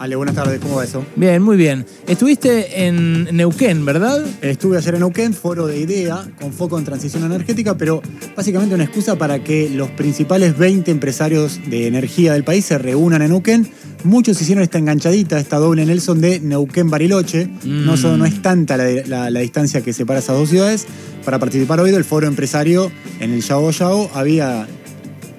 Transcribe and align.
Ale, 0.00 0.14
buenas 0.14 0.36
tardes, 0.36 0.60
¿cómo 0.60 0.76
va 0.76 0.84
eso? 0.84 1.04
Bien, 1.16 1.42
muy 1.42 1.56
bien. 1.56 1.84
Estuviste 2.06 2.86
en 2.86 3.24
Neuquén, 3.36 3.84
¿verdad? 3.84 4.24
Estuve 4.42 4.76
ayer 4.78 4.94
en 4.94 5.00
Neuquén, 5.00 5.34
foro 5.34 5.66
de 5.66 5.80
IDEA, 5.80 6.24
con 6.40 6.52
foco 6.52 6.78
en 6.78 6.84
transición 6.84 7.24
energética, 7.24 7.76
pero 7.76 8.00
básicamente 8.36 8.76
una 8.76 8.84
excusa 8.84 9.16
para 9.18 9.42
que 9.42 9.68
los 9.70 9.90
principales 9.90 10.56
20 10.56 10.92
empresarios 10.92 11.58
de 11.68 11.88
energía 11.88 12.32
del 12.32 12.44
país 12.44 12.64
se 12.64 12.78
reúnan 12.78 13.22
en 13.22 13.30
Neuquén. 13.30 13.68
Muchos 14.04 14.40
hicieron 14.40 14.62
esta 14.62 14.78
enganchadita, 14.78 15.40
esta 15.40 15.56
doble 15.56 15.84
Nelson 15.84 16.20
de 16.20 16.40
Neuquén-Bariloche. 16.42 17.48
No, 17.64 17.96
no 18.16 18.24
es 18.24 18.40
tanta 18.40 18.76
la, 18.76 18.84
la- 19.06 19.30
la 19.30 19.40
distancia 19.40 19.80
que 19.80 19.92
separa 19.92 20.20
esas 20.20 20.36
dos 20.36 20.48
ciudades. 20.48 20.86
Para 21.24 21.40
participar 21.40 21.80
hoy 21.80 21.90
del 21.90 22.04
foro 22.04 22.28
empresario 22.28 22.92
en 23.18 23.32
el 23.32 23.42
Yao 23.42 23.68
Yao 23.72 24.08
había 24.14 24.68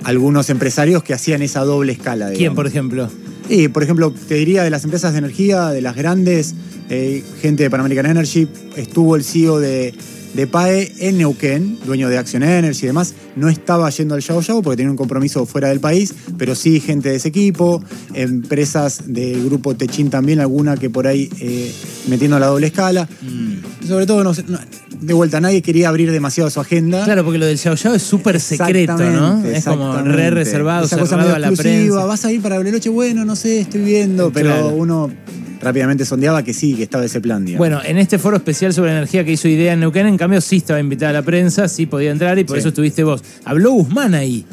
algunos 0.03 0.49
empresarios 0.49 1.01
que 1.01 1.13
hacían 1.13 1.41
esa 1.43 1.61
doble 1.63 1.93
escala. 1.93 2.31
¿Quién, 2.33 2.55
por 2.55 2.67
ejemplo? 2.67 3.09
Y, 3.49 3.67
por 3.67 3.81
ejemplo, 3.83 4.13
te 4.27 4.35
diría 4.35 4.63
de 4.63 4.69
las 4.69 4.83
empresas 4.83 5.11
de 5.13 5.17
energía, 5.19 5.69
de 5.69 5.81
las 5.81 5.95
grandes, 5.95 6.53
eh, 6.89 7.23
gente 7.41 7.63
de 7.63 7.69
Pan 7.69 7.79
American 7.79 8.05
Energy, 8.05 8.47
estuvo 8.75 9.15
el 9.15 9.23
CEO 9.23 9.59
de, 9.59 9.91
de 10.35 10.47
PAE 10.47 10.93
en 10.99 11.17
Neuquén, 11.17 11.79
dueño 11.83 12.09
de 12.09 12.19
Action 12.19 12.43
Energy 12.43 12.83
y 12.83 12.87
demás. 12.87 13.15
No 13.35 13.49
estaba 13.49 13.89
yendo 13.89 14.13
al 14.13 14.21
Yao 14.21 14.41
Yao 14.41 14.61
porque 14.61 14.77
tenía 14.77 14.91
un 14.91 14.97
compromiso 14.97 15.47
fuera 15.47 15.69
del 15.69 15.79
país, 15.79 16.13
pero 16.37 16.53
sí 16.53 16.79
gente 16.79 17.09
de 17.09 17.15
ese 17.15 17.29
equipo, 17.29 17.83
empresas 18.13 19.03
del 19.07 19.43
grupo 19.45 19.75
Techin 19.75 20.11
también, 20.11 20.39
alguna 20.39 20.77
que 20.77 20.91
por 20.91 21.07
ahí 21.07 21.27
eh, 21.39 21.71
metiendo 22.07 22.37
la 22.37 22.47
doble 22.47 22.67
escala. 22.67 23.09
Mm. 23.21 23.87
Sobre 23.87 24.05
todo, 24.05 24.23
no 24.23 24.33
no- 24.47 24.59
de 25.01 25.13
vuelta, 25.13 25.39
nadie 25.39 25.61
quería 25.61 25.89
abrir 25.89 26.11
demasiado 26.11 26.49
su 26.49 26.59
agenda. 26.59 27.03
Claro, 27.05 27.23
porque 27.23 27.39
lo 27.39 27.45
del 27.45 27.57
Xiao 27.57 27.75
Xiao 27.77 27.95
es 27.95 28.01
súper 28.03 28.39
secreto, 28.39 28.97
¿no? 28.97 29.43
Es 29.45 29.65
como 29.65 29.97
re 30.01 30.29
reservado, 30.29 30.85
Esa 30.85 30.97
cosa 30.97 31.11
cerrado 31.11 31.29
medio 31.29 31.35
a 31.35 31.49
la 31.49 31.55
prensa. 31.55 32.05
Vas 32.05 32.25
a 32.25 32.31
ir 32.31 32.41
para 32.41 32.57
Bariloche, 32.57 32.89
bueno, 32.89 33.25
no 33.25 33.35
sé, 33.35 33.61
estoy 33.61 33.81
viendo, 33.81 34.31
pero 34.31 34.49
Claro. 34.49 34.67
uno 34.69 35.09
rápidamente 35.61 36.05
sondeaba 36.05 36.43
que 36.43 36.53
sí, 36.53 36.73
que 36.73 36.83
estaba 36.83 37.03
ese 37.05 37.19
plan, 37.21 37.43
digamos. 37.45 37.59
Bueno, 37.59 37.81
en 37.83 37.97
este 37.97 38.17
foro 38.17 38.37
especial 38.37 38.73
sobre 38.73 38.91
energía 38.91 39.23
que 39.25 39.33
hizo 39.33 39.47
Idea 39.47 39.73
en 39.73 39.81
Neuquén, 39.81 40.07
en 40.07 40.17
cambio 40.17 40.39
sí 40.41 40.57
estaba 40.57 40.79
invitada 40.79 41.11
la 41.13 41.21
prensa, 41.21 41.67
sí 41.67 41.85
podía 41.85 42.11
entrar 42.11 42.37
y 42.39 42.43
por 42.45 42.55
Sí. 42.57 42.59
eso 42.61 42.69
estuviste 42.69 43.03
vos. 43.03 43.21
Habló 43.45 43.71
Guzmán 43.71 44.13
ahí. 44.15 44.45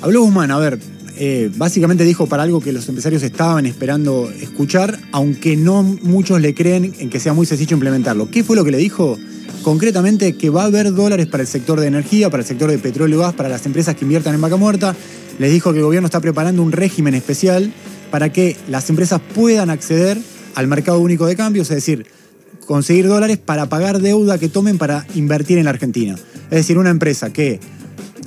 Habló 0.00 0.22
Guzmán, 0.22 0.50
a 0.50 0.58
ver, 0.58 0.78
eh, 1.24 1.52
básicamente 1.56 2.02
dijo 2.02 2.26
para 2.26 2.42
algo 2.42 2.60
que 2.60 2.72
los 2.72 2.88
empresarios 2.88 3.22
estaban 3.22 3.64
esperando 3.64 4.28
escuchar, 4.40 4.98
aunque 5.12 5.56
no 5.56 5.84
muchos 5.84 6.40
le 6.40 6.52
creen 6.52 6.92
en 6.98 7.10
que 7.10 7.20
sea 7.20 7.32
muy 7.32 7.46
sencillo 7.46 7.76
implementarlo. 7.76 8.28
¿Qué 8.28 8.42
fue 8.42 8.56
lo 8.56 8.64
que 8.64 8.72
le 8.72 8.78
dijo? 8.78 9.16
Concretamente 9.62 10.36
que 10.36 10.50
va 10.50 10.62
a 10.62 10.64
haber 10.64 10.92
dólares 10.92 11.28
para 11.28 11.44
el 11.44 11.46
sector 11.46 11.78
de 11.78 11.86
energía, 11.86 12.28
para 12.28 12.40
el 12.42 12.46
sector 12.48 12.68
de 12.68 12.78
petróleo 12.78 13.18
y 13.18 13.22
gas, 13.22 13.34
para 13.34 13.48
las 13.48 13.64
empresas 13.66 13.94
que 13.94 14.04
inviertan 14.04 14.34
en 14.34 14.40
vaca 14.40 14.56
muerta. 14.56 14.96
Les 15.38 15.52
dijo 15.52 15.70
que 15.70 15.78
el 15.78 15.84
gobierno 15.84 16.06
está 16.06 16.18
preparando 16.18 16.60
un 16.60 16.72
régimen 16.72 17.14
especial 17.14 17.72
para 18.10 18.32
que 18.32 18.56
las 18.68 18.90
empresas 18.90 19.20
puedan 19.32 19.70
acceder 19.70 20.18
al 20.56 20.66
mercado 20.66 20.98
único 20.98 21.26
de 21.26 21.36
cambios, 21.36 21.70
es 21.70 21.76
decir, 21.76 22.04
conseguir 22.66 23.06
dólares 23.06 23.38
para 23.38 23.68
pagar 23.68 24.00
deuda 24.00 24.38
que 24.38 24.48
tomen 24.48 24.76
para 24.76 25.06
invertir 25.14 25.58
en 25.58 25.66
la 25.66 25.70
Argentina. 25.70 26.16
Es 26.50 26.56
decir, 26.56 26.78
una 26.78 26.90
empresa 26.90 27.32
que 27.32 27.60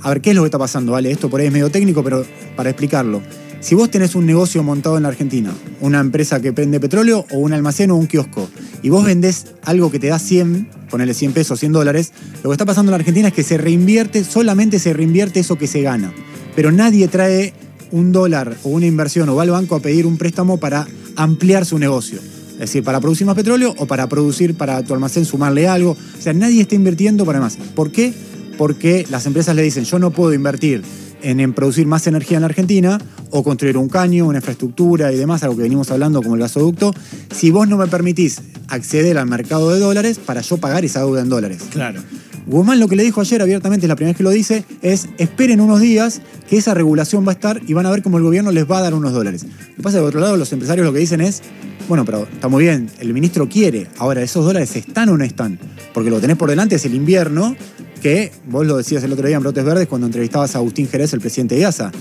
a 0.06 0.09
ver, 0.09 0.22
¿qué 0.22 0.30
es 0.30 0.36
lo 0.36 0.44
que 0.44 0.50
está 0.50 0.59
pasando? 0.59 0.92
Vale, 0.92 1.09
esto 1.09 1.31
por 1.31 1.42
ahí 1.42 1.48
es 1.48 1.52
medio 1.52 1.72
técnico, 1.72 2.03
pero 2.03 2.23
para 2.56 2.70
explicarlo. 2.70 3.23
Si 3.59 3.73
vos 3.73 3.89
tenés 3.89 4.14
un 4.14 4.28
negocio 4.28 4.62
montado 4.62 4.97
en 4.97 5.03
la 5.03 5.09
Argentina, 5.09 5.52
una 5.81 6.00
empresa 6.00 6.39
que 6.39 6.53
prende 6.53 6.80
petróleo 6.80 7.25
o 7.31 7.39
un 7.39 7.53
almacén 7.53 7.89
o 7.89 7.95
un 7.95 8.06
kiosco, 8.06 8.47
y 8.84 8.89
vos 8.89 9.03
vendés 9.03 9.47
algo 9.64 9.89
que 9.89 9.97
te 9.97 10.06
da 10.06 10.20
100, 10.20 10.70
ponele 10.92 11.16
100 11.16 11.31
pesos, 11.31 11.59
100 11.59 11.72
dólares, 11.72 12.12
lo 12.44 12.52
que 12.52 12.53
está 12.53 12.66
pasando 12.66 12.92
en 12.92 12.92
la 12.92 12.97
Argentina 12.97 13.30
es 13.30 13.34
que 13.34 13.42
se 13.42 13.58
reinvierte, 13.58 14.23
solamente 14.23 14.78
se 14.78 14.94
reinvierte 14.94 15.39
eso 15.39 15.58
que 15.58 15.66
se 15.66 15.81
gana. 15.81 16.14
Pero 16.56 16.72
nadie 16.72 17.08
trae 17.08 17.56
un 17.90 18.12
dólar 18.12 18.56
o 18.62 18.69
una 18.69 18.86
inversión 18.86 19.28
o 19.30 19.36
va 19.36 19.42
al 19.42 19.50
banco 19.50 19.73
a 19.73 19.80
pedir 19.80 20.06
un 20.06 20.17
préstamo 20.17 20.59
para 20.59 20.88
ampliar 21.16 21.66
su 21.66 21.80
negocio. 21.80 22.19
Es 22.53 22.59
decir, 22.59 22.84
para 22.84 23.02
producir 23.02 23.25
más 23.25 23.36
petróleo 23.36 23.73
o 23.80 23.88
para 23.88 24.08
producir 24.08 24.53
para 24.56 24.84
tu 24.84 24.94
almacén 24.94 25.25
sumarle 25.25 25.67
algo. 25.67 25.94
O 25.94 26.22
sea, 26.22 26.34
nadie 26.34 26.62
está 26.62 26.75
invirtiendo 26.75 27.25
para 27.25 27.40
más. 27.40 27.58
¿Por 27.73 27.92
qué? 27.92 28.14
Porque 28.58 29.06
las 29.09 29.25
empresas 29.25 29.56
le 29.56 29.62
dicen, 29.62 29.84
yo 29.84 30.00
no 30.00 30.12
puedo 30.12 30.34
invertir 30.34 30.81
en, 31.22 31.40
en 31.40 31.53
producir 31.53 31.88
más 31.88 32.07
energía 32.07 32.38
en 32.38 32.41
la 32.41 32.47
Argentina 32.47 33.00
o 33.31 33.44
construir 33.44 33.78
un 33.78 33.90
caño, 33.90 34.25
una 34.25 34.38
infraestructura 34.38 35.12
y 35.12 35.18
demás, 35.18 35.44
algo 35.44 35.56
que 35.56 35.63
venimos 35.63 35.91
hablando 35.91 36.22
como 36.22 36.35
el 36.35 36.41
gasoducto, 36.41 36.94
si 37.34 37.52
vos 37.52 37.68
no 37.68 37.78
me 37.78 37.88
permitís 37.88 38.41
acceder 38.68 39.18
al 39.18 39.28
mercado 39.28 39.72
de 39.72 39.79
dólares 39.79 40.19
para 40.19 40.41
yo 40.41 40.57
pagar 40.57 40.85
esa 40.85 41.00
deuda 41.00 41.22
en 41.22 41.29
dólares. 41.29 41.62
Claro. 41.72 42.02
Guzmán 42.47 42.79
lo 42.79 42.88
que 42.88 42.96
le 42.96 43.03
dijo 43.03 43.22
ayer 43.22 43.41
abiertamente, 43.41 43.88
es 43.88 43.90
la 43.90 43.96
primera 43.96 44.12
vez 44.12 44.18
que 44.18 44.24
lo 44.24 44.29
dice, 44.29 44.66
es 44.84 45.09
esperen 45.18 45.59
unos 45.62 45.81
días 45.81 46.22
que 46.47 46.58
esa 46.58 46.75
regulación 46.75 47.25
va 47.25 47.31
a 47.31 47.34
estar 47.34 47.62
y 47.66 47.74
van 47.74 47.88
a 47.88 47.91
ver 47.91 48.03
cómo 48.03 48.18
el 48.18 48.24
gobierno 48.24 48.52
les 48.52 48.69
va 48.69 48.78
a 48.78 48.81
dar 48.81 48.94
unos 48.94 49.13
dólares. 49.13 49.44
Lo 49.44 49.75
que 49.78 49.81
pasa 49.81 49.97
es 49.97 50.00
que 50.00 50.02
de 50.02 50.08
otro 50.08 50.19
lado 50.19 50.38
los 50.38 50.53
empresarios 50.53 50.85
lo 50.85 50.94
que 50.94 51.00
dicen 51.00 51.22
es, 51.22 51.41
bueno, 51.90 52.06
pero 52.06 52.28
está 52.31 52.47
muy 52.47 52.63
bien, 52.63 52.90
el 53.00 53.13
ministro 53.13 53.50
quiere, 53.50 53.88
ahora 53.97 54.22
esos 54.22 54.46
dólares 54.46 54.75
están 54.75 55.09
o 55.09 55.18
no 55.18 55.24
están, 55.24 55.58
porque 55.94 56.12
lo 56.12 56.18
que 56.18 56.22
tenés 56.22 56.38
por 56.38 56.50
delante 56.50 56.75
es 56.75 56.85
el 56.85 56.94
invierno, 56.94 57.56
que 58.05 58.31
vos 58.45 58.67
lo 58.67 58.77
decías 58.77 59.03
el 59.03 59.11
otro 59.13 59.25
día 59.25 59.38
en 59.38 59.41
Brotes 59.41 59.66
Verdes 59.66 59.88
cuando 59.88 60.05
entrevistabas 60.05 60.53
a 60.53 60.59
Agustín 60.59 60.88
Jerez, 60.88 61.11
el 61.13 61.21
presidente 61.21 61.55
de 61.55 61.61
IASA. 61.61 61.91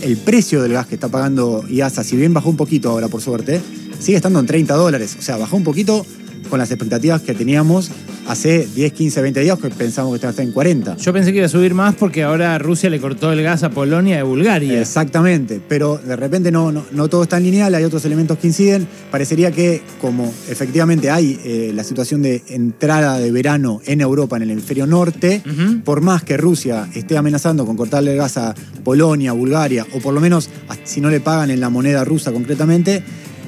El 0.00 0.16
precio 0.18 0.62
del 0.62 0.74
gas 0.74 0.86
que 0.86 0.94
está 0.94 1.08
pagando 1.08 1.64
IASA, 1.68 2.04
si 2.04 2.16
bien 2.16 2.32
bajó 2.32 2.50
un 2.50 2.56
poquito 2.56 2.88
ahora 2.88 3.08
por 3.08 3.20
suerte, 3.20 3.60
sigue 3.98 4.14
estando 4.14 4.38
en 4.38 4.46
30 4.46 4.72
dólares. 4.74 5.16
O 5.18 5.22
sea, 5.22 5.36
bajó 5.36 5.56
un 5.56 5.64
poquito 5.64 6.06
con 6.50 6.58
las 6.58 6.70
expectativas 6.70 7.22
que 7.22 7.34
teníamos 7.34 7.90
hace 8.26 8.66
10, 8.74 8.92
15, 8.92 9.20
20 9.20 9.40
días, 9.40 9.58
que 9.58 9.68
pensábamos 9.68 10.14
que 10.14 10.16
estaba 10.16 10.30
hasta 10.30 10.42
en 10.42 10.52
40. 10.52 10.96
Yo 10.96 11.12
pensé 11.12 11.30
que 11.32 11.38
iba 11.38 11.46
a 11.46 11.48
subir 11.50 11.74
más 11.74 11.94
porque 11.94 12.22
ahora 12.22 12.56
Rusia 12.58 12.88
le 12.88 12.98
cortó 13.00 13.30
el 13.32 13.42
gas 13.42 13.62
a 13.64 13.70
Polonia 13.70 14.18
y 14.18 14.22
Bulgaria. 14.22 14.80
Exactamente, 14.80 15.60
pero 15.68 15.98
de 15.98 16.16
repente 16.16 16.50
no, 16.50 16.72
no, 16.72 16.84
no 16.92 17.08
todo 17.08 17.24
es 17.24 17.28
tan 17.28 17.42
lineal, 17.42 17.74
hay 17.74 17.84
otros 17.84 18.04
elementos 18.06 18.38
que 18.38 18.46
inciden. 18.46 18.86
Parecería 19.10 19.50
que 19.50 19.82
como 20.00 20.32
efectivamente 20.48 21.10
hay 21.10 21.38
eh, 21.44 21.72
la 21.74 21.84
situación 21.84 22.22
de 22.22 22.42
entrada 22.48 23.18
de 23.18 23.30
verano 23.30 23.80
en 23.84 24.00
Europa, 24.00 24.36
en 24.36 24.44
el 24.44 24.50
hemisferio 24.52 24.86
norte, 24.86 25.42
por 25.84 26.00
más 26.00 26.22
que 26.22 26.36
Rusia 26.38 26.88
esté 26.94 27.18
amenazando 27.18 27.66
con 27.66 27.76
cortarle 27.76 28.12
el 28.12 28.16
gas 28.18 28.38
a 28.38 28.54
Polonia, 28.82 29.32
Bulgaria, 29.32 29.86
o 29.94 29.98
por 30.00 30.14
lo 30.14 30.20
menos 30.20 30.48
a- 30.68 30.76
si 30.84 31.00
no 31.02 31.10
le 31.10 31.20
pagan 31.20 31.50
en 31.50 31.60
la 31.60 31.68
moneda 31.68 32.04
rusa 32.04 32.32
concretamente, 32.32 33.02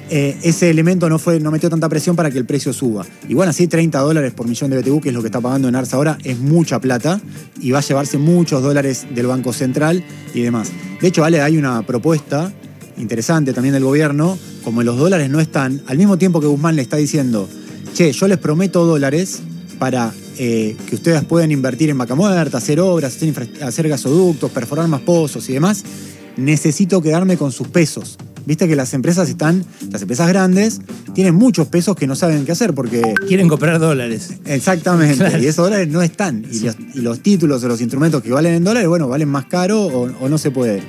eh, 0.09 0.39
ese 0.43 0.71
elemento 0.71 1.09
no, 1.09 1.19
fue, 1.19 1.41
no 1.41 1.51
metió 1.51 1.69
tanta 1.69 1.89
presión 1.89 2.15
para 2.15 2.31
que 2.31 2.39
el 2.39 2.45
precio 2.45 2.73
suba. 2.73 3.05
Igual 3.29 3.49
así 3.49 3.67
30 3.67 3.99
dólares 4.01 4.33
por 4.33 4.47
millón 4.47 4.71
de 4.71 4.81
BTU, 4.81 5.01
que 5.01 5.09
es 5.09 5.15
lo 5.15 5.21
que 5.21 5.29
está 5.29 5.41
pagando 5.41 5.69
en 5.69 5.75
Arsa 5.75 5.97
ahora, 5.97 6.19
es 6.23 6.39
mucha 6.39 6.81
plata 6.81 7.21
y 7.61 7.73
va 7.73 7.79
a 7.79 7.83
llevarse 7.83 8.19
muchos 8.19 8.63
dólares 8.63 9.07
del 9.15 9.27
Banco 9.27 9.53
Central 9.53 10.05
y 10.33 10.43
demás. 10.43 10.71
De 11.01 11.09
hecho, 11.09 11.25
Ale, 11.25 11.41
hay 11.41 11.57
una 11.57 11.83
propuesta 11.83 12.53
interesante 12.99 13.53
también 13.53 13.75
del 13.75 13.85
gobierno, 13.85 14.39
como 14.63 14.83
los 14.83 14.97
dólares 14.97 15.29
no 15.29 15.41
están, 15.41 15.83
al 15.87 15.99
mismo 15.99 16.19
tiempo 16.19 16.41
que 16.41 16.47
Guzmán 16.47 16.77
le 16.77 16.83
está 16.83 16.97
diciendo, 16.97 17.49
che, 17.95 18.13
yo 18.13 18.29
les 18.29 18.39
prometo 18.39 18.85
dólares 18.85 19.41
para 19.79 20.13
eh, 20.39 20.77
que 20.89 20.95
ustedes 20.95 21.25
puedan 21.25 21.51
invertir 21.51 21.91
en 21.91 21.99
vaca 21.99 22.15
muerta, 22.15 22.59
hacer 22.59 22.81
obras, 22.81 23.17
hacer, 23.17 23.49
hacer 23.63 23.89
gasoductos, 23.89 24.51
perforar 24.51 24.89
más 24.89 25.01
pozos 25.01 25.49
y 25.49 25.53
demás, 25.53 25.85
necesito 26.37 27.03
quedarme 27.03 27.37
con 27.37 27.53
sus 27.53 27.69
pesos. 27.69 28.17
Viste 28.47 28.69
que 28.69 28.77
las 28.77 28.95
empresas 28.95 29.29
están, 29.29 29.65
las 29.91 30.01
empresas 30.03 30.29
grandes, 30.29 30.81
tienen 31.15 31.35
muchos 31.35 31.67
pesos 31.69 31.97
que 31.97 32.07
no 32.07 32.15
saben 32.15 32.45
qué 32.45 32.53
hacer 32.53 32.73
porque 32.75 33.03
Quieren 33.27 33.49
comprar 33.49 33.79
dólares. 33.81 34.31
Exactamente, 34.45 35.17
Claro. 35.17 35.43
y 35.43 35.47
esos 35.47 35.65
dólares 35.67 35.89
no 35.89 36.01
están. 36.01 36.45
Y 36.51 36.61
los, 36.61 36.77
y 36.95 37.01
los 37.01 37.21
títulos 37.21 37.63
o 37.65 37.69
los 37.69 37.81
instrumentos 37.81 38.23
que 38.23 38.31
valen 38.31 38.55
en 38.55 38.65
dólares, 38.65 38.89
bueno, 38.89 39.09
valen 39.09 39.29
más 39.29 39.47
caro 39.47 39.83
o, 39.83 40.11
o 40.21 40.29
no 40.29 40.39
se 40.39 40.51
puede. 40.53 40.81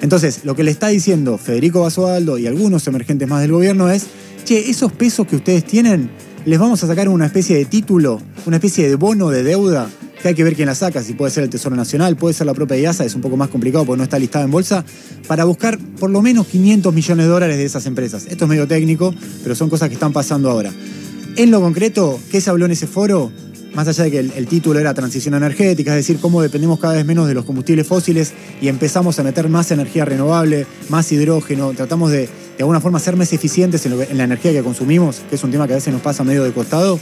Entonces, 0.00 0.40
lo 0.44 0.56
que 0.56 0.64
le 0.64 0.70
está 0.70 0.88
diciendo 0.88 1.38
Federico 1.38 1.82
Basualdo 1.82 2.38
y 2.38 2.46
algunos 2.46 2.86
emergentes 2.88 3.28
más 3.28 3.42
del 3.42 3.52
gobierno 3.52 3.88
es, 3.90 4.06
che, 4.44 4.70
esos 4.70 4.90
pesos 4.92 5.26
que 5.26 5.36
ustedes 5.36 5.64
tienen, 5.64 6.10
les 6.44 6.58
vamos 6.58 6.82
a 6.82 6.86
sacar 6.86 7.08
una 7.08 7.26
especie 7.26 7.56
de 7.56 7.66
título, 7.66 8.20
una 8.46 8.56
especie 8.56 8.88
de 8.88 8.96
bono 8.96 9.28
de 9.30 9.42
deuda, 9.44 9.88
que 10.22 10.28
hay 10.28 10.34
que 10.34 10.44
ver 10.44 10.54
quién 10.54 10.66
la 10.66 10.74
saca, 10.74 11.02
si 11.02 11.14
puede 11.14 11.30
ser 11.32 11.42
el 11.42 11.50
Tesoro 11.50 11.74
Nacional, 11.76 12.16
puede 12.16 12.32
ser 12.32 12.46
la 12.46 12.54
propia 12.54 12.78
IASA, 12.78 13.04
es 13.04 13.14
un 13.14 13.20
poco 13.20 13.36
más 13.36 13.48
complicado 13.48 13.84
porque 13.84 13.98
no 13.98 14.04
está 14.04 14.18
listada 14.18 14.44
en 14.44 14.50
bolsa, 14.50 14.84
para 15.26 15.44
buscar 15.44 15.78
por 15.98 16.10
lo 16.10 16.22
menos 16.22 16.46
500 16.46 16.94
millones 16.94 17.26
de 17.26 17.30
dólares 17.30 17.56
de 17.58 17.64
esas 17.64 17.84
empresas. 17.86 18.26
Esto 18.26 18.44
es 18.44 18.48
medio 18.48 18.66
técnico, 18.66 19.14
pero 19.42 19.54
son 19.54 19.68
cosas 19.68 19.88
que 19.88 19.94
están 19.94 20.12
pasando 20.12 20.50
ahora. 20.50 20.72
En 21.36 21.50
lo 21.50 21.60
concreto, 21.60 22.20
¿qué 22.30 22.40
se 22.40 22.50
habló 22.50 22.66
en 22.66 22.72
ese 22.72 22.86
foro? 22.86 23.32
Más 23.74 23.88
allá 23.88 24.04
de 24.04 24.10
que 24.10 24.18
el, 24.18 24.46
título 24.46 24.78
era 24.78 24.92
transición 24.92 25.34
energética, 25.34 25.92
es 25.92 25.96
decir, 25.96 26.18
cómo 26.20 26.42
dependemos 26.42 26.78
cada 26.78 26.94
vez 26.94 27.06
menos 27.06 27.26
de 27.26 27.34
los 27.34 27.44
combustibles 27.44 27.86
fósiles 27.86 28.32
y 28.60 28.68
empezamos 28.68 29.18
a 29.18 29.22
meter 29.22 29.48
más 29.48 29.70
energía 29.70 30.04
renovable, 30.04 30.66
más 30.90 31.10
hidrógeno, 31.10 31.72
tratamos 31.72 32.10
de 32.10 32.28
de 32.56 32.64
alguna 32.64 32.80
forma 32.80 32.98
ser 33.00 33.16
más 33.16 33.32
eficientes 33.32 33.84
en 33.86 34.18
la 34.18 34.24
energía 34.24 34.52
que 34.52 34.62
consumimos, 34.62 35.22
que 35.28 35.36
es 35.36 35.42
un 35.44 35.50
tema 35.50 35.66
que 35.66 35.72
a 35.72 35.76
veces 35.76 35.92
nos 35.92 36.02
pasa 36.02 36.22
medio 36.22 36.44
de 36.44 36.52
costado. 36.52 37.00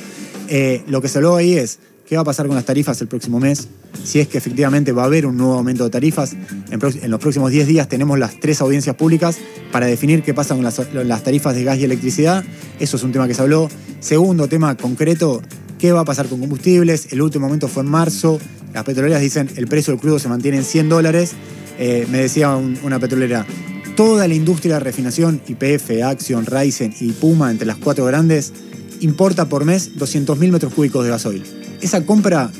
Eh, 0.49 0.83
lo 0.89 1.01
que 1.01 1.09
se 1.09 1.19
habló 1.19 1.37
ahí 1.37 1.55
es 1.55 1.79
qué 2.11 2.17
va 2.17 2.23
a 2.23 2.25
pasar 2.25 2.49
con 2.49 2.57
las 2.57 2.65
tarifas 2.65 3.01
el 3.03 3.07
próximo 3.07 3.39
mes, 3.39 3.69
si 4.05 4.19
es 4.19 4.27
que 4.27 4.37
efectivamente 4.37 4.91
va 4.91 5.03
a 5.03 5.05
haber 5.05 5.27
un 5.27 5.37
nuevo 5.37 5.53
aumento 5.55 5.85
de 5.85 5.91
tarifas. 5.91 6.35
En, 6.73 7.09
los 7.09 7.21
próximos 7.21 7.53
10 7.53 7.69
días 7.69 7.89
tenemos 7.89 8.19
las 8.19 8.41
tres 8.41 8.61
audiencias 8.61 8.97
públicas 8.97 9.39
para 9.71 9.87
definir 9.87 10.25
qué 10.25 10.35
pasa 10.35 10.57
con 10.57 10.65
las, 10.65 11.23
tarifas 11.23 11.55
de 11.55 11.63
gas 11.63 11.79
y 11.79 11.85
electricidad. 11.85 12.43
Eso 12.81 12.97
es 12.97 13.05
un 13.05 13.13
tema 13.13 13.29
que 13.29 13.35
se 13.35 13.43
habló. 13.43 13.69
Segundo 14.01 14.49
tema 14.49 14.77
concreto, 14.77 15.41
qué 15.79 15.93
va 15.93 16.01
a 16.01 16.05
pasar 16.05 16.27
con 16.27 16.41
combustibles. 16.41 17.13
El 17.13 17.23
último 17.23 17.45
aumento 17.47 17.69
fue 17.69 17.85
en 17.85 17.91
marzo. 17.91 18.41
Las 18.75 18.83
petroleras 18.83 19.21
dicen 19.21 19.49
el 19.55 19.69
precio 19.69 19.93
del 19.93 20.01
crudo 20.01 20.19
se 20.19 20.29
mantiene 20.29 20.57
en 20.57 20.65
100 20.65 20.89
dólares. 20.89 21.35
Eh, 21.79 22.09
me 22.11 22.19
decía 22.19 22.57
un- 22.57 22.77
una 22.83 22.99
petrolera, 22.99 23.47
toda 23.95 24.27
la 24.27 24.35
industria 24.35 24.75
de 24.75 24.81
refinación, 24.81 25.43
IPF, 25.47 26.03
Action, 26.03 26.45
Ryzen 26.45 26.93
y 26.99 27.13
Puma, 27.13 27.53
entre 27.53 27.69
las 27.69 27.77
cuatro 27.77 28.05
grandes, 28.05 28.53
importa 28.99 29.49
por 29.49 29.65
mes 29.65 29.93
200.000 29.97 30.51
metros 30.51 30.75
cúbicos 30.75 31.05
de 31.05 31.11
gasoil. 31.11 31.45
Esa 31.81 32.05
compra 32.05 32.51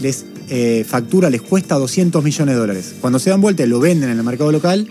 les 0.00 0.24
eh, 0.48 0.84
factura, 0.86 1.30
les 1.30 1.42
cuesta 1.42 1.76
200 1.76 2.22
millones 2.24 2.54
de 2.54 2.60
dólares. 2.60 2.94
Cuando 3.00 3.18
se 3.18 3.30
dan 3.30 3.40
vuelta 3.40 3.62
y 3.62 3.66
lo 3.66 3.80
venden 3.80 4.10
en 4.10 4.18
el 4.18 4.24
mercado 4.24 4.50
local, 4.50 4.88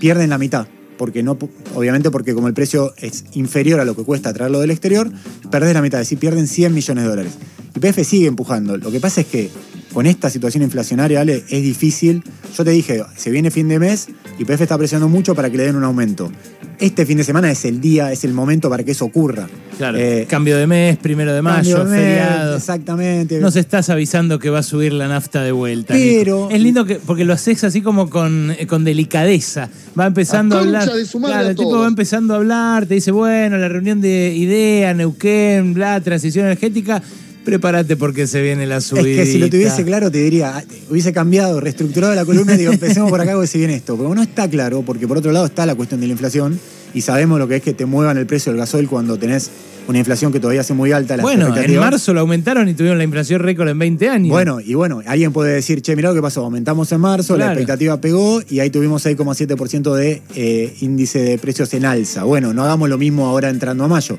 pierden 0.00 0.30
la 0.30 0.38
mitad. 0.38 0.66
Porque 0.96 1.22
no, 1.22 1.36
obviamente 1.74 2.10
porque 2.10 2.34
como 2.34 2.48
el 2.48 2.54
precio 2.54 2.94
es 2.96 3.24
inferior 3.32 3.80
a 3.80 3.84
lo 3.84 3.96
que 3.96 4.04
cuesta 4.04 4.32
traerlo 4.32 4.60
del 4.60 4.70
exterior, 4.70 5.10
perdés 5.50 5.74
la 5.74 5.82
mitad, 5.82 6.00
es 6.00 6.06
decir, 6.06 6.18
pierden 6.18 6.46
100 6.46 6.72
millones 6.72 7.04
de 7.04 7.10
dólares. 7.10 7.32
YPF 7.74 8.06
sigue 8.06 8.26
empujando. 8.26 8.76
Lo 8.76 8.90
que 8.90 9.00
pasa 9.00 9.22
es 9.22 9.26
que 9.26 9.50
con 9.92 10.06
esta 10.06 10.30
situación 10.30 10.62
inflacionaria, 10.62 11.20
Ale, 11.20 11.44
es 11.48 11.62
difícil. 11.62 12.22
Yo 12.56 12.64
te 12.64 12.70
dije, 12.70 13.02
se 13.16 13.30
viene 13.30 13.50
fin 13.50 13.68
de 13.68 13.78
mes, 13.78 14.08
YPF 14.38 14.62
está 14.62 14.78
presionando 14.78 15.08
mucho 15.08 15.34
para 15.34 15.50
que 15.50 15.56
le 15.56 15.64
den 15.64 15.76
un 15.76 15.84
aumento 15.84 16.30
este 16.78 17.06
fin 17.06 17.18
de 17.18 17.24
semana 17.24 17.50
es 17.50 17.64
el 17.64 17.80
día, 17.80 18.12
es 18.12 18.24
el 18.24 18.32
momento 18.32 18.68
para 18.68 18.84
que 18.84 18.92
eso 18.92 19.04
ocurra. 19.04 19.48
Claro. 19.78 19.98
Eh, 19.98 20.26
cambio 20.28 20.56
de 20.56 20.66
mes, 20.66 20.96
primero 20.98 21.32
de 21.32 21.42
mayo, 21.42 21.86
feriado. 21.86 22.56
Exactamente. 22.56 23.40
Nos 23.40 23.56
estás 23.56 23.88
avisando 23.90 24.38
que 24.38 24.50
va 24.50 24.60
a 24.60 24.62
subir 24.62 24.92
la 24.92 25.08
nafta 25.08 25.42
de 25.42 25.52
vuelta. 25.52 25.94
Pero. 25.94 26.50
Es 26.50 26.60
lindo 26.60 26.84
que, 26.84 26.96
porque 26.96 27.24
lo 27.24 27.32
haces 27.32 27.64
así 27.64 27.80
como 27.80 28.10
con, 28.10 28.54
eh, 28.58 28.66
con 28.66 28.84
delicadeza. 28.84 29.68
Va 29.98 30.06
empezando 30.06 30.56
a, 30.56 30.60
hablar. 30.60 30.84
claro, 30.84 31.48
el 31.48 31.56
tipo 31.56 31.78
va 31.78 31.86
empezando 31.86 32.34
a 32.34 32.36
hablar, 32.38 32.86
te 32.86 32.94
dice, 32.94 33.10
bueno, 33.10 33.58
la 33.58 33.68
reunión 33.68 34.00
de 34.00 34.34
idea, 34.34 34.94
Neuquén, 34.94 35.74
bla, 35.74 36.00
transición 36.00 36.46
energética 36.46 37.02
prepárate 37.44 37.96
porque 37.96 38.26
se 38.26 38.42
viene 38.42 38.66
la 38.66 38.80
subida. 38.80 39.08
Es 39.08 39.16
que 39.16 39.26
si 39.26 39.38
lo 39.38 39.48
tuviese 39.48 39.84
claro 39.84 40.10
te 40.10 40.18
diría, 40.18 40.64
hubiese 40.90 41.12
cambiado, 41.12 41.60
reestructurado 41.60 42.14
la 42.14 42.24
columna 42.24 42.54
y 42.54 42.58
digo, 42.58 42.72
empecemos 42.72 43.10
por 43.10 43.20
acá 43.20 43.32
porque 43.32 43.46
se 43.46 43.58
viene 43.58 43.74
esto. 43.74 43.96
Pero 43.96 44.14
no 44.14 44.22
está 44.22 44.48
claro, 44.48 44.82
porque 44.82 45.06
por 45.06 45.18
otro 45.18 45.32
lado 45.32 45.46
está 45.46 45.66
la 45.66 45.74
cuestión 45.74 46.00
de 46.00 46.06
la 46.06 46.12
inflación 46.12 46.58
y 46.94 47.00
sabemos 47.02 47.38
lo 47.38 47.48
que 47.48 47.56
es 47.56 47.62
que 47.62 47.72
te 47.72 47.86
muevan 47.86 48.18
el 48.18 48.26
precio 48.26 48.52
del 48.52 48.58
gasoil 48.58 48.88
cuando 48.88 49.18
tenés 49.18 49.50
una 49.88 49.98
inflación 49.98 50.32
que 50.32 50.40
todavía 50.40 50.60
hace 50.60 50.74
muy 50.74 50.92
alta. 50.92 51.16
bueno, 51.16 51.54
en 51.56 51.76
marzo 51.76 52.14
lo 52.14 52.20
aumentaron 52.20 52.68
y 52.68 52.74
tuvieron 52.74 52.98
la 52.98 53.04
inflación 53.04 53.40
récord 53.40 53.68
en 53.68 53.78
20 53.78 54.08
años. 54.08 54.28
Bueno, 54.30 54.60
y 54.60 54.74
bueno, 54.74 55.02
alguien 55.06 55.32
puede 55.32 55.54
decir, 55.54 55.82
che, 55.82 55.96
mirá 55.96 56.10
lo 56.10 56.14
que 56.14 56.22
pasó, 56.22 56.44
aumentamos 56.44 56.92
en 56.92 57.00
marzo, 57.00 57.36
la 57.36 57.46
expectativa 57.46 58.00
pegó 58.00 58.40
y 58.48 58.60
ahí 58.60 58.70
tuvimos 58.70 59.04
6,7% 59.04 59.94
de 59.94 60.22
eh, 60.36 60.74
índice 60.80 61.20
de 61.20 61.38
precios 61.38 61.72
en 61.74 61.84
alza. 61.84 62.24
Bueno, 62.24 62.54
no 62.54 62.62
hagamos 62.62 62.88
lo 62.88 62.98
mismo 62.98 63.26
ahora 63.26 63.50
entrando 63.50 63.84
a 63.84 63.88
mayo. 63.88 64.18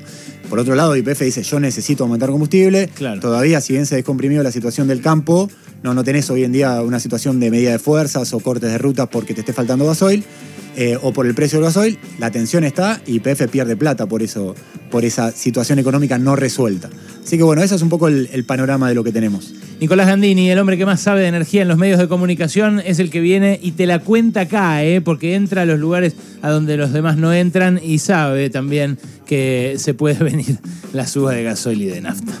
Por 0.54 0.60
otro 0.60 0.76
lado, 0.76 0.94
IPF 0.94 1.22
dice, 1.22 1.42
yo 1.42 1.58
necesito 1.58 2.04
aumentar 2.04 2.30
combustible. 2.30 2.88
Todavía, 3.20 3.60
si 3.60 3.72
bien 3.72 3.86
se 3.86 3.96
ha 3.96 3.96
descomprimido 3.96 4.40
la 4.44 4.52
situación 4.52 4.86
del 4.86 5.00
campo, 5.00 5.50
no, 5.82 5.94
no 5.94 6.04
tenés 6.04 6.30
hoy 6.30 6.44
en 6.44 6.52
día 6.52 6.80
una 6.80 7.00
situación 7.00 7.40
de 7.40 7.50
medida 7.50 7.72
de 7.72 7.80
fuerzas 7.80 8.32
o 8.32 8.38
cortes 8.38 8.70
de 8.70 8.78
rutas 8.78 9.08
porque 9.10 9.34
te 9.34 9.40
esté 9.40 9.52
faltando 9.52 9.84
gasoil. 9.84 10.22
Eh, 10.76 10.96
o 11.02 11.12
por 11.12 11.26
el 11.26 11.34
precio 11.34 11.58
del 11.58 11.66
gasoil, 11.66 11.98
la 12.20 12.30
tensión 12.30 12.62
está 12.62 13.00
y 13.04 13.16
IPF 13.16 13.48
pierde 13.50 13.76
plata 13.76 14.06
por, 14.06 14.22
eso, 14.22 14.54
por 14.92 15.04
esa 15.04 15.32
situación 15.32 15.80
económica 15.80 16.18
no 16.18 16.36
resuelta. 16.36 16.88
Así 17.24 17.36
que 17.36 17.42
bueno, 17.42 17.60
eso 17.60 17.74
es 17.74 17.82
un 17.82 17.88
poco 17.88 18.06
el, 18.06 18.28
el 18.32 18.44
panorama 18.44 18.88
de 18.88 18.94
lo 18.94 19.02
que 19.02 19.10
tenemos. 19.10 19.54
Nicolás 19.80 20.06
Gandini, 20.06 20.50
el 20.50 20.58
hombre 20.58 20.78
que 20.78 20.86
más 20.86 21.00
sabe 21.00 21.22
de 21.22 21.28
energía 21.28 21.62
en 21.62 21.68
los 21.68 21.78
medios 21.78 21.98
de 21.98 22.08
comunicación, 22.08 22.80
es 22.84 22.98
el 22.98 23.10
que 23.10 23.20
viene 23.20 23.58
y 23.62 23.72
te 23.72 23.86
la 23.86 23.98
cuenta 23.98 24.42
acá, 24.42 24.82
¿eh? 24.84 25.00
porque 25.00 25.34
entra 25.34 25.62
a 25.62 25.64
los 25.64 25.78
lugares 25.78 26.14
a 26.42 26.50
donde 26.50 26.76
los 26.76 26.92
demás 26.92 27.16
no 27.16 27.32
entran 27.32 27.80
y 27.82 27.98
sabe 27.98 28.50
también 28.50 28.98
que 29.26 29.74
se 29.78 29.94
puede 29.94 30.14
venir 30.24 30.58
la 30.92 31.06
suba 31.06 31.32
de 31.32 31.42
gasoil 31.42 31.82
y 31.82 31.86
de 31.86 32.00
nafta. 32.00 32.32